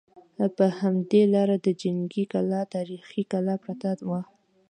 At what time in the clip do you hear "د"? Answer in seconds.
1.65-1.67